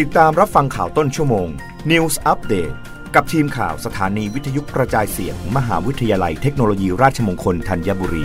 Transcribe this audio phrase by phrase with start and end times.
[0.00, 1.48] ติดตามรับฟังข่าวต้นชั่วโมง
[1.90, 2.74] News Update
[3.14, 8.24] กับทีมข่าวสถานีวิทยุกระจายเสียงมมหาวิทยาลัยเทคโนโลยีราชมงคลธัญบุรี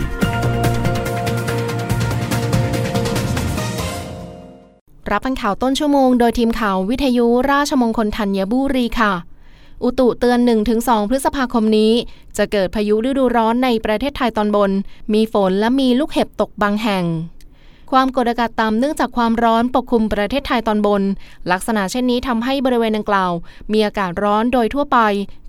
[5.10, 9.12] รับฟังข่าวต้นชั่วโมง โดยทีมข่าววิทยุราชมงคลธัญบุรีค่ะ
[9.84, 10.38] อุตุเตือน
[10.74, 11.92] 1-2 พฤษภาคมนี้
[12.36, 14.70] จะเกิดพายุฤดูร้อนในประเทศไทยตอนบน
[15.14, 17.06] มีฝนและมีลูกเห็บตกบางแห่ง
[17.90, 21.02] ความกดอากาศต่ำเนื่องจากความร้อนปกคลุมประเทศไทยตอนบน
[21.52, 23.32] ลักษณะเช่นนี้ทำให้บริเวณดังกล่าว
[23.72, 24.98] มีอากาศร้อนโดยทั่วไป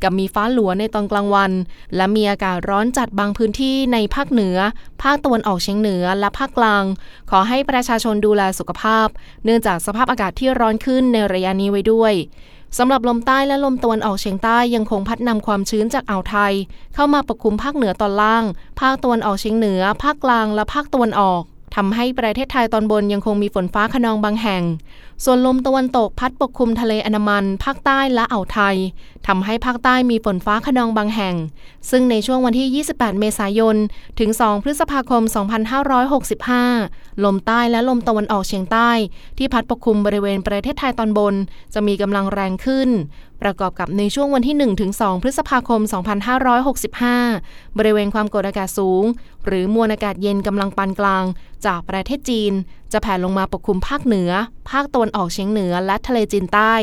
[0.02, 1.52] กับมีฟ้าหลัวในตอนกลางวัน
[1.96, 4.58] และมีอากาศร้อนจัดบางพื้นที่ในภาคเหนือ
[5.04, 6.84] ภาคตะวันออกเฉียงเหนือและภาคกลาง
[7.30, 9.08] ขอให้ประชาชนดูแลสุขภาพ
[9.46, 12.14] เนื่องจากสภาพอากาศที่ร้อนขึ้นในระยะนี้ไว้ด้วย
[12.78, 16.54] สำหรับลมใต้และลมตะวันออกเฉียงใต้ยังคงพัดนำความชื้นจากอ่าวไทย
[16.96, 18.44] เข้ามาปกคลุมภาคเหนือตอนล่าง
[18.80, 21.42] ภาคตะวันออกเฉียงเหนือ ภาคกลางและภาคตะวันออก
[21.76, 24.64] ทำให้ประเทศไทยตอนบนยังคงมีฝนฟ้าขนองบางแห่ง
[25.24, 28.76] ส่วนลมตะวันตกพัดปกคลุมทะเลอันมัน ภาคใต้และอ่าวไทย
[29.28, 31.36] ทำให้ภาคใต้มีฝนฟ้าขนองบางแห่ง
[31.90, 33.76] ซึ่งในช่วงวันที่ 28 เมษายน
[34.20, 35.24] ถึง 2 พฤษภาคม
[36.02, 38.90] 2565 ลมใต้และลมตะวันออกเฉียงใต้
[39.38, 41.36] ที่พัดปกคลุมบริเวณประเทศไทยตอนบน
[41.74, 42.90] จะมีกำลังแรงขึ้น
[43.42, 45.82] ประกอบกับในช่วงวันที่1ถึง2พฤษภาคม
[47.00, 49.04] 2565 บริเวณความกดอากาศสูง
[49.46, 51.26] หรือมวลอากาศเย็นกำลังปานกลาง
[51.66, 52.54] จากประเทศจีน
[52.92, 54.32] จะแผ่ลงมาปกคลุมภาคเหนือ
[54.70, 56.74] ภาคตะวันออกเฉียงเหนือและทะเลจีนใต้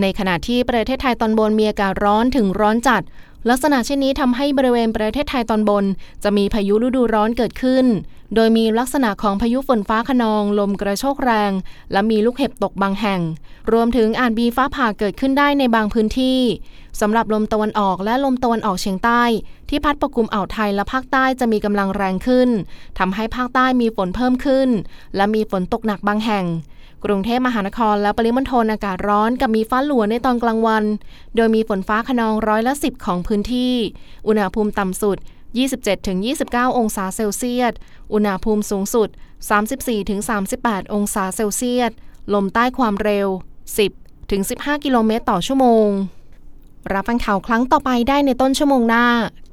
[0.00, 3.02] ในขณะที่ประเทศไทยตอนบนมีอากาศร้อนถึงร้อนจัด
[3.50, 5.84] ลักษณะเช่นนี้ทำให้บริเวณประเทศไทยตอนบน
[6.24, 7.86] จะมีพายุฤดูร้อนเกิดขึ้น
[8.34, 11.52] โดยมีลักษณะของพายุฝนฟ้าขนองลมกระโชกแรง
[11.92, 13.20] และมีลูกเห็บตกบางแห่ง
[13.72, 16.40] รวมถึงอาจมีฟ้าผ่าเกิดขึ้นได้ในบางพื้นที่
[17.00, 19.22] สำหรับลมตะวันออกและลมตะวันออกเฉียงใต้
[19.68, 22.48] ที่พัดปกคลุมอ่าวไทยและภาคใต้จะมีกำลังแรงขึ้น
[22.98, 24.68] ทำให้ภาคใต้มีฝนเพิ่มขึ้น
[25.16, 26.44] และมีฝนตกหนักบางแห่ง
[27.04, 30.84] กรุงเทพมหานครและปริมณฑลอากาศร้อนกับมีฟ้าหลัวในตอนกลางวัน
[31.36, 33.74] โดยมีฝนฟ้าขนองร้อยละสิบของพื้นที่
[34.26, 35.16] อุณหภูมิต่ำสุด
[35.96, 37.72] 27-29 องศาเซลเซียส
[38.12, 39.08] อุณหภูมิสูงสุด
[40.20, 41.90] 34-38 องศาเซลเซียส
[42.34, 43.28] ลมใต้ความเร็ว
[44.06, 45.88] 10-15 กิโลเมตรต่อชั่วโมง
[46.92, 49.06] รับฟังข่าวครั้งต่อไปได้ในต้นชั่วโมงหน้า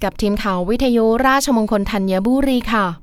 [0.04, 3.03] กับทีมข่าววิทยุราชมงคลธัญบุรีค่ะ